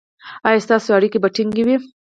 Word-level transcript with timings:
ایا 0.47 0.63
ستاسو 0.65 0.89
اړیکې 0.97 1.17
به 1.23 1.29
ټینګې 1.35 1.63
وي؟ 1.67 1.75